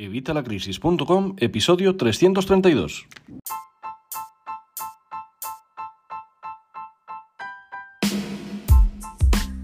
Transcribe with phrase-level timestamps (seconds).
[0.00, 3.08] Evitalacrisis.com, episodio 332.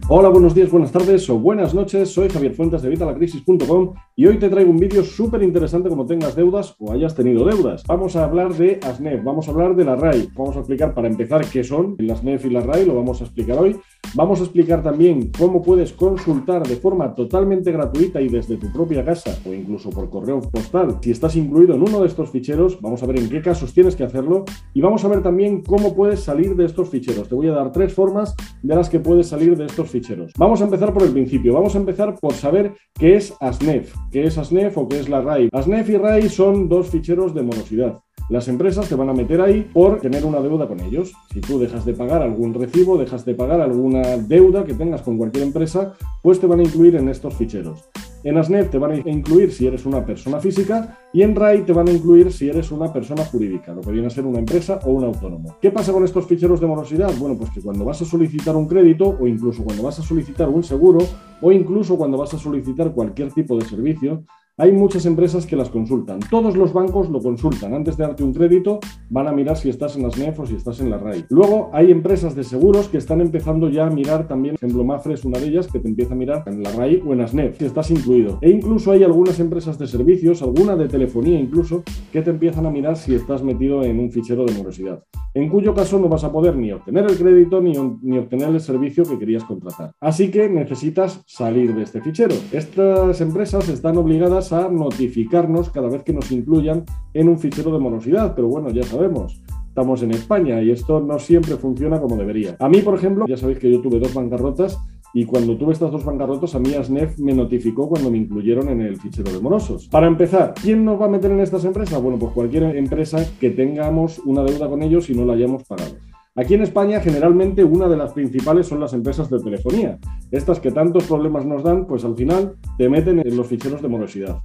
[0.09, 2.13] Hola, buenos días, buenas tardes o buenas noches.
[2.13, 6.35] Soy Javier Fuentes de Evitalacrisis.com y hoy te traigo un vídeo súper interesante como tengas
[6.35, 7.85] deudas o hayas tenido deudas.
[7.87, 10.31] Vamos a hablar de ASNEF, vamos a hablar de la RAI.
[10.35, 13.25] Vamos a explicar para empezar qué son las ASNEF y la RAI, lo vamos a
[13.25, 13.77] explicar hoy.
[14.17, 19.05] Vamos a explicar también cómo puedes consultar de forma totalmente gratuita y desde tu propia
[19.05, 22.81] casa o incluso por correo postal si estás incluido en uno de estos ficheros.
[22.81, 25.97] Vamos a ver en qué casos tienes que hacerlo y vamos a ver también cómo
[25.97, 27.29] puedes salir de estos ficheros.
[27.29, 30.33] Te voy a dar tres formas de las que puedes salir de estos ficheros.
[30.39, 31.53] Vamos a empezar por el principio.
[31.53, 35.23] Vamos a empezar por saber qué es ASNEF, qué es ASNEF o qué es la
[35.23, 35.49] RAI.
[35.53, 39.69] ASNEF y RAI son dos ficheros de morosidad las empresas te van a meter ahí
[39.73, 41.13] por tener una deuda con ellos.
[41.33, 45.19] Si tú dejas de pagar algún recibo, dejas de pagar alguna deuda que tengas con
[45.19, 47.89] cualquier empresa, pues te van a incluir en estos ficheros.
[48.25, 51.75] En ASNEF te van a incluir si eres una persona física y en RAI te
[51.75, 54.81] van a incluir si eres una persona jurídica, lo que viene a ser una empresa
[54.85, 55.59] o un autónomo.
[55.61, 57.13] ¿Qué pasa con estos ficheros de morosidad?
[57.19, 60.49] Bueno, pues que cuando vas a solicitar un crédito o incluso cuando vas a solicitar
[60.49, 61.01] un seguro
[61.43, 64.25] o incluso cuando vas a solicitar cualquier tipo de servicio,
[64.57, 66.21] hay muchas empresas que las consultan.
[66.31, 67.75] Todos los bancos lo consultan.
[67.75, 68.79] Antes de darte un crédito,
[69.11, 71.25] van a mirar si estás en las NEF o si estás en la RAI.
[71.29, 75.15] Luego hay empresas de seguros que están empezando ya a mirar también, por ejemplo, Mafre
[75.15, 77.35] es una de ellas que te empieza a mirar en la RAI o en las
[77.35, 78.39] NEF, si estás incluido.
[78.43, 81.83] E incluso hay algunas empresas de servicios, alguna de telefonía incluso,
[82.13, 85.03] que te empiezan a mirar si estás metido en un fichero de morosidad.
[85.35, 88.61] En cuyo caso no vas a poder ni obtener el crédito ni, ni obtener el
[88.61, 89.93] servicio que querías contratar.
[90.01, 92.37] Así que necesitas salir de este fichero.
[92.53, 97.81] Estas empresas están obligadas a notificarnos cada vez que nos incluyan en un fichero de
[97.81, 99.43] morosidad, pero bueno, ya sabemos.
[99.67, 102.55] Estamos en España y esto no siempre funciona como debería.
[102.61, 104.79] A mí, por ejemplo, ya sabéis que yo tuve dos bancarrotas
[105.15, 108.81] y cuando tuve estas dos bancarrotas, a mí ASNEF me notificó cuando me incluyeron en
[108.81, 109.87] el fichero de morosos.
[109.87, 112.03] Para empezar, ¿quién nos va a meter en estas empresas?
[112.03, 115.93] Bueno, pues cualquier empresa que tengamos una deuda con ellos y no la hayamos pagado.
[116.37, 119.99] Aquí en España generalmente una de las principales son las empresas de telefonía.
[120.33, 123.87] Estas que tantos problemas nos dan, pues al final te meten en los ficheros de
[123.87, 124.39] morosidad.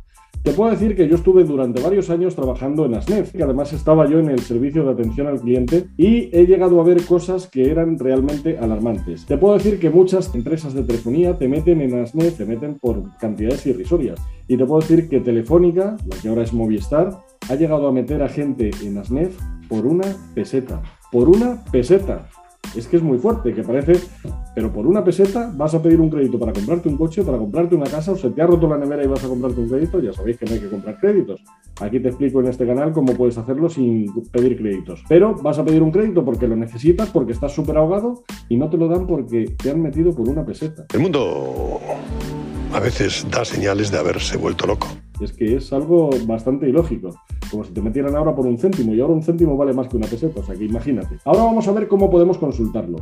[0.43, 4.09] Te puedo decir que yo estuve durante varios años trabajando en ASNEF, que además estaba
[4.09, 7.69] yo en el servicio de atención al cliente y he llegado a ver cosas que
[7.69, 9.25] eran realmente alarmantes.
[9.25, 13.17] Te puedo decir que muchas empresas de telefonía te meten en ASNEF, te meten por
[13.17, 14.19] cantidades irrisorias.
[14.47, 17.19] Y te puedo decir que Telefónica, la que ahora es Movistar,
[17.49, 20.81] ha llegado a meter a gente en ASNEF por una peseta.
[21.11, 22.29] Por una peseta
[22.75, 23.93] es que es muy fuerte, que parece,
[24.55, 27.75] pero por una peseta vas a pedir un crédito para comprarte un coche, para comprarte
[27.75, 29.99] una casa, o se te ha roto la nevera y vas a comprarte un crédito,
[29.99, 31.41] ya sabéis que no hay que comprar créditos.
[31.81, 35.03] Aquí te explico en este canal cómo puedes hacerlo sin pedir créditos.
[35.07, 38.69] Pero vas a pedir un crédito porque lo necesitas, porque estás súper ahogado y no
[38.69, 40.85] te lo dan porque te han metido por una peseta.
[40.93, 41.79] El mundo
[42.73, 44.87] a veces da señales de haberse vuelto loco.
[45.21, 47.11] Es que es algo bastante ilógico
[47.49, 49.97] como si te metieran ahora por un céntimo y ahora un céntimo vale más que
[49.97, 51.17] una peseta, o sea que imagínate.
[51.25, 52.97] Ahora vamos a ver cómo podemos consultarlo.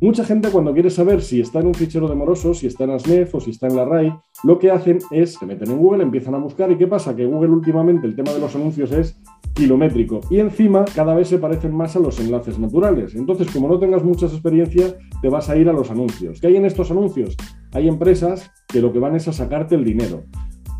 [0.00, 2.90] Mucha gente cuando quiere saber si está en un fichero de morosos, si está en
[2.90, 4.14] ASNEF o si está en la RAI,
[4.44, 7.16] lo que hacen es se meten en Google, empiezan a buscar y ¿qué pasa?
[7.16, 9.20] Que Google últimamente el tema de los anuncios es
[9.54, 13.16] kilométrico y encima cada vez se parecen más a los enlaces naturales.
[13.16, 16.40] Entonces, como no tengas muchas experiencias, te vas a ir a los anuncios.
[16.40, 17.36] ¿Qué hay en estos anuncios?
[17.72, 20.22] Hay empresas que lo que van es a sacarte el dinero.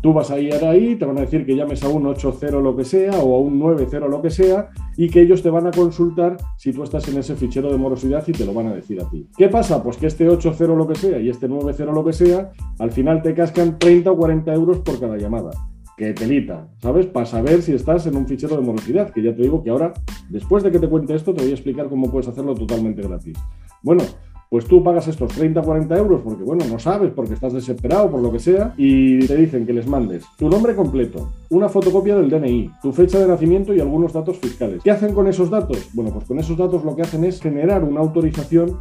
[0.01, 2.75] Tú vas a ir ahí, te van a decir que llames a un 8.0 lo
[2.75, 5.71] que sea o a un 9.0 lo que sea y que ellos te van a
[5.71, 9.01] consultar si tú estás en ese fichero de morosidad y te lo van a decir
[9.01, 9.27] a ti.
[9.37, 9.83] ¿Qué pasa?
[9.83, 13.21] Pues que este 8.0 lo que sea y este 9.0 lo que sea, al final
[13.21, 15.51] te cascan 30 o 40 euros por cada llamada.
[15.97, 17.07] Que telita, ¿sabes?
[17.07, 19.93] Para saber si estás en un fichero de morosidad, que ya te digo que ahora,
[20.29, 23.37] después de que te cuente esto, te voy a explicar cómo puedes hacerlo totalmente gratis.
[23.83, 24.03] Bueno,
[24.49, 28.09] pues tú pagas estos 30 o 40 euros porque, bueno, no sabes, porque estás desesperado,
[28.09, 32.15] por lo que sea, y te dicen que les mandes tu nombre completo, una fotocopia
[32.15, 34.81] del DNI, tu fecha de nacimiento y algunos datos fiscales.
[34.83, 35.89] ¿Qué hacen con esos datos?
[35.93, 38.79] Bueno, pues con esos datos lo que hacen es generar una autorización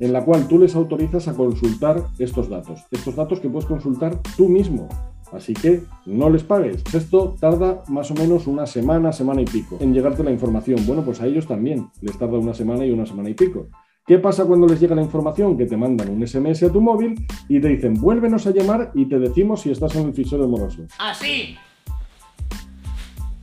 [0.00, 2.84] en la cual tú les autorizas a consultar estos datos.
[2.92, 4.88] Estos datos que puedes consultar tú mismo.
[5.32, 6.82] Así que no les pagues.
[6.94, 10.86] Esto tarda más o menos una semana, semana y pico en llegarte la información.
[10.86, 13.66] Bueno, pues a ellos también les tarda una semana y una semana y pico.
[14.08, 15.54] ¿Qué pasa cuando les llega la información?
[15.54, 19.04] Que te mandan un SMS a tu móvil y te dicen, vuélvenos a llamar y
[19.04, 20.84] te decimos si estás en el fichero moroso.
[20.98, 21.58] Así.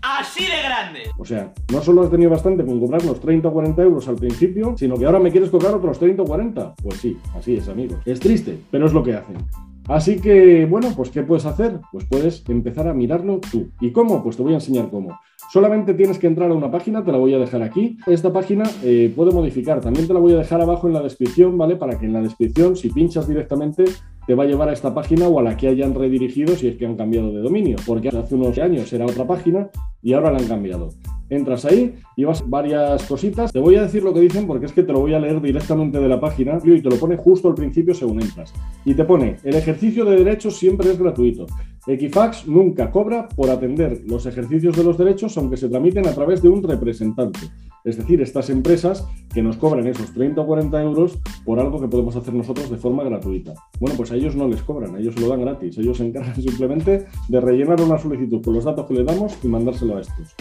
[0.01, 1.01] Así de grande.
[1.19, 4.75] O sea, no solo has tenido bastante con cobrarnos 30 o 40 euros al principio,
[4.75, 6.73] sino que ahora me quieres cobrar otros 30 o 40.
[6.81, 7.99] Pues sí, así es, amigos.
[8.03, 9.37] Es triste, pero es lo que hacen.
[9.87, 11.79] Así que, bueno, pues ¿qué puedes hacer?
[11.91, 13.69] Pues puedes empezar a mirarlo tú.
[13.79, 14.23] ¿Y cómo?
[14.23, 15.19] Pues te voy a enseñar cómo.
[15.51, 17.97] Solamente tienes que entrar a una página, te la voy a dejar aquí.
[18.07, 21.57] Esta página eh, puede modificar, también te la voy a dejar abajo en la descripción,
[21.57, 21.75] ¿vale?
[21.75, 23.85] Para que en la descripción, si pinchas directamente,
[24.25, 26.77] te va a llevar a esta página o a la que hayan redirigido si es
[26.77, 29.69] que han cambiado de dominio, porque hace unos años era otra página
[30.01, 30.89] y ahora la han cambiado.
[31.29, 33.51] Entras ahí y vas varias cositas.
[33.51, 35.41] Te voy a decir lo que dicen porque es que te lo voy a leer
[35.41, 38.53] directamente de la página y te lo pone justo al principio según entras.
[38.85, 41.45] Y te pone, el ejercicio de derechos siempre es gratuito.
[41.87, 46.41] Equifax nunca cobra por atender los ejercicios de los derechos aunque se tramiten a través
[46.41, 47.39] de un representante.
[47.83, 51.87] Es decir, estas empresas que nos cobran esos 30 o 40 euros por algo que
[51.87, 53.53] podemos hacer nosotros de forma gratuita.
[53.79, 55.77] Bueno, pues a ellos no les cobran, a ellos lo dan gratis.
[55.77, 59.47] Ellos se encargan simplemente de rellenar una solicitud con los datos que le damos y
[59.47, 60.35] mandárselo a estos.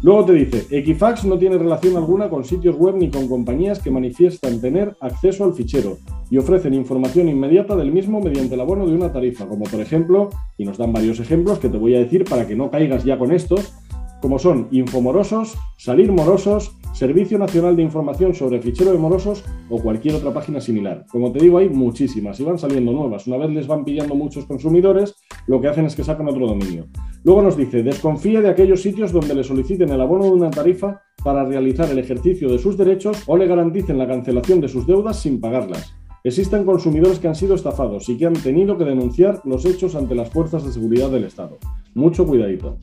[0.00, 3.90] Luego te dice, Equifax no tiene relación alguna con sitios web ni con compañías que
[3.90, 5.98] manifiestan tener acceso al fichero
[6.30, 10.30] y ofrecen información inmediata del mismo mediante el abono de una tarifa, como por ejemplo,
[10.56, 13.18] y nos dan varios ejemplos que te voy a decir para que no caigas ya
[13.18, 13.72] con estos,
[14.20, 20.16] como son Infomorosos, Salir Morosos, Servicio Nacional de Información sobre Fichero de Morosos o cualquier
[20.16, 21.06] otra página similar.
[21.10, 23.26] Como te digo, hay muchísimas y van saliendo nuevas.
[23.26, 25.14] Una vez les van pillando muchos consumidores,
[25.46, 26.86] lo que hacen es que sacan otro dominio.
[27.24, 31.02] Luego nos dice, desconfíe de aquellos sitios donde le soliciten el abono de una tarifa
[31.22, 35.20] para realizar el ejercicio de sus derechos o le garanticen la cancelación de sus deudas
[35.20, 35.94] sin pagarlas.
[36.24, 40.14] Existen consumidores que han sido estafados y que han tenido que denunciar los hechos ante
[40.14, 41.58] las fuerzas de seguridad del Estado.
[41.94, 42.78] Mucho cuidadito.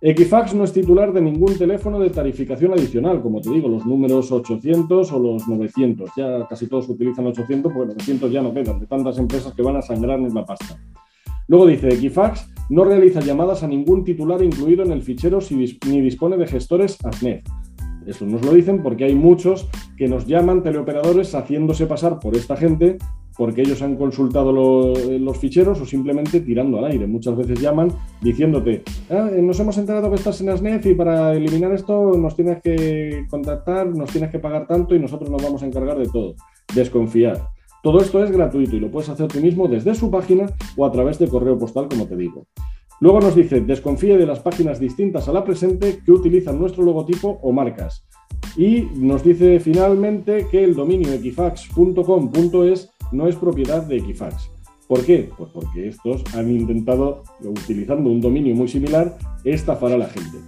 [0.00, 4.30] Equifax no es titular de ningún teléfono de tarificación adicional, como te digo, los números
[4.30, 6.10] 800 o los 900.
[6.16, 9.76] Ya casi todos utilizan 800, porque 900 ya no quedan, de tantas empresas que van
[9.76, 10.78] a sangrarnos la pasta.
[11.48, 16.36] Luego dice, Equifax no realiza llamadas a ningún titular incluido en el fichero ni dispone
[16.36, 17.42] de gestores ASNEF.
[18.06, 22.56] Eso nos lo dicen porque hay muchos que nos llaman teleoperadores haciéndose pasar por esta
[22.56, 22.98] gente
[23.38, 27.06] porque ellos han consultado los ficheros o simplemente tirando al aire.
[27.06, 27.90] Muchas veces llaman
[28.20, 32.34] diciéndote, ah, eh, nos hemos enterado que estás en ASNEF y para eliminar esto nos
[32.34, 36.08] tienes que contactar, nos tienes que pagar tanto y nosotros nos vamos a encargar de
[36.08, 36.34] todo.
[36.74, 37.48] Desconfiar.
[37.80, 40.46] Todo esto es gratuito y lo puedes hacer tú mismo desde su página
[40.76, 42.48] o a través de correo postal, como te digo.
[43.00, 47.38] Luego nos dice, desconfíe de las páginas distintas a la presente que utilizan nuestro logotipo
[47.42, 48.04] o marcas.
[48.56, 54.50] Y nos dice finalmente que el dominio equifax.com.es no es propiedad de Equifax.
[54.86, 55.30] ¿Por qué?
[55.36, 60.38] Pues porque estos han intentado, utilizando un dominio muy similar, estafar a la gente.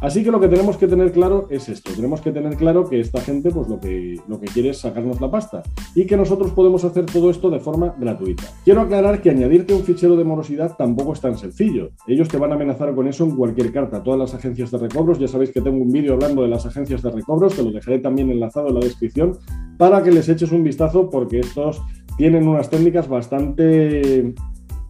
[0.00, 1.90] Así que lo que tenemos que tener claro es esto.
[1.94, 5.20] Tenemos que tener claro que esta gente pues lo que, lo que quiere es sacarnos
[5.20, 5.62] la pasta
[5.94, 8.44] y que nosotros podemos hacer todo esto de forma gratuita.
[8.64, 11.90] Quiero aclarar que añadirte un fichero de morosidad tampoco es tan sencillo.
[12.06, 14.02] Ellos te van a amenazar con eso en cualquier carta.
[14.02, 17.02] Todas las agencias de recobros, ya sabéis que tengo un vídeo hablando de las agencias
[17.02, 19.38] de recobros, te lo dejaré también enlazado en la descripción
[19.78, 21.82] para que les eches un vistazo porque estos
[22.16, 24.34] tienen unas técnicas bastante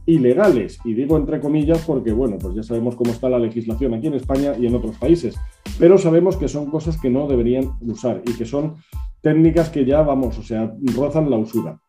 [0.07, 0.79] ilegales.
[0.85, 4.15] Y digo entre comillas porque, bueno, pues ya sabemos cómo está la legislación aquí en
[4.15, 5.37] España y en otros países.
[5.79, 8.77] Pero sabemos que son cosas que no deberían usar y que son
[9.21, 11.81] técnicas que ya, vamos, o sea, rozan la usura.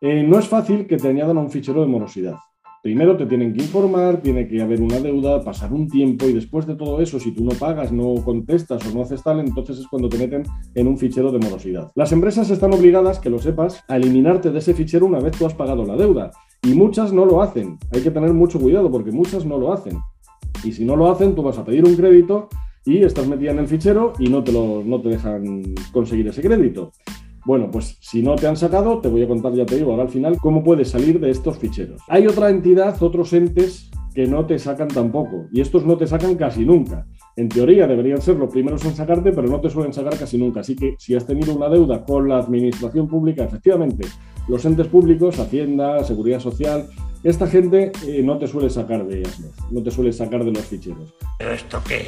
[0.00, 2.36] Eh, no es fácil que te añadan a un fichero de morosidad.
[2.82, 6.66] Primero te tienen que informar, tiene que haber una deuda, pasar un tiempo y después
[6.66, 9.88] de todo eso, si tú no pagas, no contestas o no haces tal, entonces es
[9.88, 11.90] cuando te meten en un fichero de morosidad.
[11.96, 15.46] Las empresas están obligadas, que lo sepas, a eliminarte de ese fichero una vez tú
[15.46, 16.30] has pagado la deuda.
[16.66, 17.78] Y muchas no lo hacen.
[17.92, 20.00] Hay que tener mucho cuidado porque muchas no lo hacen.
[20.64, 22.48] Y si no lo hacen, tú vas a pedir un crédito
[22.84, 26.42] y estás metida en el fichero y no te, lo, no te dejan conseguir ese
[26.42, 26.90] crédito.
[27.44, 30.02] Bueno, pues si no te han sacado, te voy a contar, ya te digo, ahora
[30.02, 32.02] al final, cómo puedes salir de estos ficheros.
[32.08, 36.34] Hay otra entidad, otros entes que no te sacan tampoco, y estos no te sacan
[36.34, 37.06] casi nunca.
[37.36, 40.60] En teoría deberían ser los primeros en sacarte, pero no te suelen sacar casi nunca.
[40.60, 44.08] Así que si has tenido una deuda con la administración pública, efectivamente,
[44.48, 46.88] los entes públicos, Hacienda, Seguridad Social,
[47.22, 50.64] esta gente eh, no te suele sacar de ellas, no te suele sacar de los
[50.64, 51.14] ficheros.
[51.38, 52.04] ¿Pero esto qué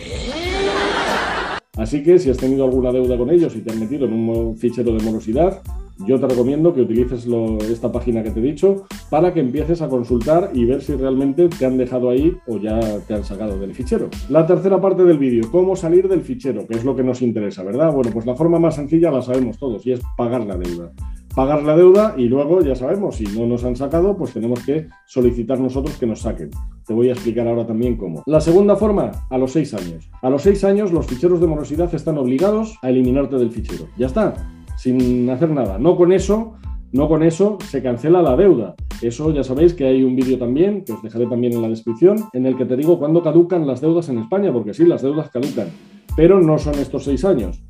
[1.76, 4.57] Así que si has tenido alguna deuda con ellos y te han metido en un
[4.57, 5.62] fichero de morosidad,
[6.07, 7.26] yo te recomiendo que utilices
[7.68, 11.49] esta página que te he dicho para que empieces a consultar y ver si realmente
[11.49, 14.09] te han dejado ahí o ya te han sacado del fichero.
[14.28, 17.64] La tercera parte del vídeo, cómo salir del fichero, que es lo que nos interesa,
[17.64, 17.92] ¿verdad?
[17.92, 20.92] Bueno, pues la forma más sencilla la sabemos todos y es pagar la deuda
[21.38, 24.88] pagar la deuda y luego ya sabemos, si no nos han sacado, pues tenemos que
[25.07, 26.50] solicitar nosotros que nos saquen.
[26.85, 28.25] Te voy a explicar ahora también cómo.
[28.26, 30.11] La segunda forma, a los seis años.
[30.21, 33.85] A los seis años los ficheros de morosidad están obligados a eliminarte del fichero.
[33.97, 34.35] Ya está,
[34.76, 35.78] sin hacer nada.
[35.78, 36.54] No con eso,
[36.90, 38.75] no con eso se cancela la deuda.
[39.00, 42.16] Eso ya sabéis que hay un vídeo también, que os dejaré también en la descripción,
[42.33, 45.30] en el que te digo cuándo caducan las deudas en España, porque sí, las deudas
[45.30, 45.68] caducan,
[46.16, 47.62] pero no son estos seis años.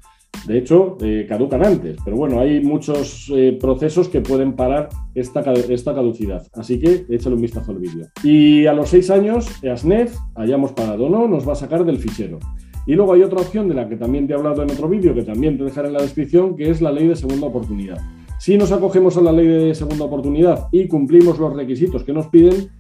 [0.47, 5.41] De hecho, eh, caducan antes, pero bueno, hay muchos eh, procesos que pueden parar esta,
[5.41, 6.47] esta, caducidad.
[6.55, 8.07] Así que échale un vistazo al vídeo.
[8.23, 11.99] Y a los seis años, ASNEF, hayamos parado o no, nos va a sacar del
[11.99, 12.39] fichero.
[12.87, 15.15] Y luego hay otra opción de la que también te he hablado en otro vídeo,
[15.15, 17.99] que también te dejaré en la descripción, que es la ley de segunda oportunidad.
[18.39, 22.29] Si nos acogemos a la ley de segunda oportunidad y cumplimos los requisitos que nos
[22.29, 22.71] piden,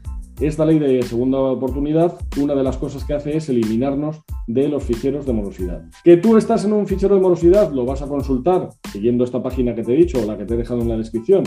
[0.40, 4.84] esta ley de segunda oportunidad, una de las cosas que hace es eliminarnos de los
[4.84, 5.82] ficheros de morosidad.
[6.04, 9.74] Que tú estás en un fichero de morosidad, lo vas a consultar siguiendo esta página
[9.74, 11.44] que te he dicho o la que te he dejado en la descripción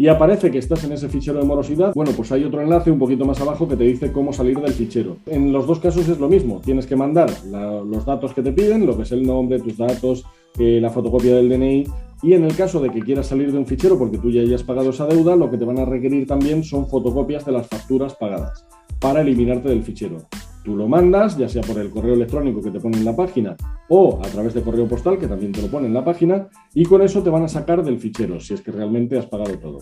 [0.00, 3.00] y aparece que estás en ese fichero de morosidad, bueno, pues hay otro enlace un
[3.00, 5.16] poquito más abajo que te dice cómo salir del fichero.
[5.26, 8.86] En los dos casos es lo mismo, tienes que mandar los datos que te piden,
[8.86, 10.24] lo que es el nombre, tus datos,
[10.56, 11.84] eh, la fotocopia del DNI,
[12.22, 14.62] y en el caso de que quieras salir de un fichero porque tú ya hayas
[14.62, 18.14] pagado esa deuda, lo que te van a requerir también son fotocopias de las facturas
[18.14, 18.66] pagadas
[19.00, 20.18] para eliminarte del fichero.
[20.68, 23.56] Tú lo mandas, ya sea por el correo electrónico que te pone en la página
[23.88, 26.84] o a través de correo postal, que también te lo pone en la página, y
[26.84, 29.78] con eso te van a sacar del fichero, si es que realmente has pagado todo.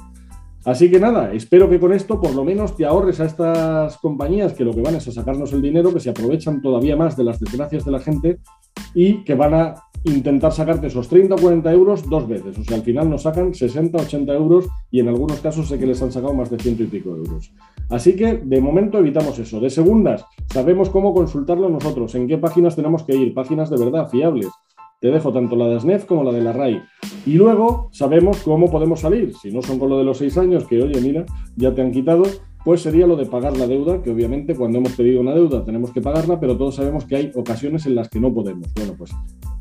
[0.66, 4.52] Así que nada, espero que con esto por lo menos te ahorres a estas compañías
[4.52, 7.22] que lo que van es a sacarnos el dinero, que se aprovechan todavía más de
[7.22, 8.40] las desgracias de la gente
[8.92, 12.58] y que van a intentar sacarte esos 30 o 40 euros dos veces.
[12.58, 15.86] O sea, al final nos sacan 60, 80 euros y en algunos casos sé que
[15.86, 17.52] les han sacado más de ciento y pico euros.
[17.88, 19.60] Así que de momento evitamos eso.
[19.60, 24.08] De segundas, sabemos cómo consultarlo nosotros, en qué páginas tenemos que ir, páginas de verdad
[24.08, 24.48] fiables.
[25.00, 26.80] Te dejo tanto la de SNEF como la de la RAI.
[27.26, 29.34] Y luego sabemos cómo podemos salir.
[29.34, 31.26] Si no son con lo de los seis años, que oye, mira,
[31.56, 32.24] ya te han quitado,
[32.64, 35.92] pues sería lo de pagar la deuda, que obviamente cuando hemos pedido una deuda tenemos
[35.92, 38.72] que pagarla, pero todos sabemos que hay ocasiones en las que no podemos.
[38.74, 39.12] Bueno, pues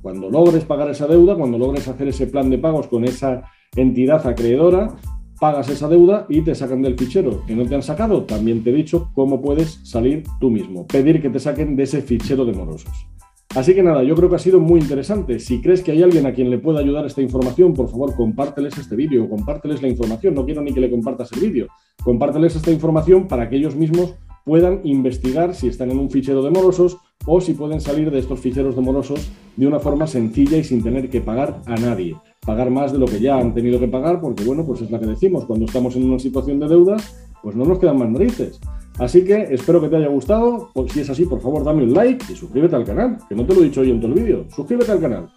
[0.02, 3.44] cuando logres pagar esa deuda, cuando logres hacer ese plan de pagos con esa
[3.76, 4.96] entidad acreedora,
[5.40, 8.24] pagas esa deuda y te sacan del fichero que no te han sacado.
[8.24, 12.02] También te he dicho cómo puedes salir tú mismo, pedir que te saquen de ese
[12.02, 13.08] fichero de morosos.
[13.56, 15.40] Así que nada, yo creo que ha sido muy interesante.
[15.40, 18.78] Si crees que hay alguien a quien le pueda ayudar esta información, por favor, compárteles
[18.78, 20.36] este vídeo, compárteles la información.
[20.36, 21.68] No quiero ni que le compartas el vídeo.
[22.04, 26.52] Compárteles esta información para que ellos mismos puedan investigar si están en un fichero de
[26.52, 30.66] morosos o si pueden salir de estos ficheros de morosos de una forma sencilla y
[30.66, 32.16] sin tener que pagar a nadie.
[32.46, 35.00] Pagar más de lo que ya han tenido que pagar, porque bueno, pues es la
[35.00, 36.98] que decimos, cuando estamos en una situación de deuda,
[37.42, 38.60] pues no nos quedan más narices.
[38.98, 40.70] Así que espero que te haya gustado.
[40.88, 43.54] Si es así, por favor, dame un like y suscríbete al canal, que no te
[43.54, 44.46] lo he dicho hoy en todo el vídeo.
[44.56, 45.30] Suscríbete al canal.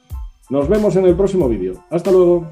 [0.51, 1.75] Nos vemos en el próximo vídeo.
[1.91, 2.47] Hasta luego.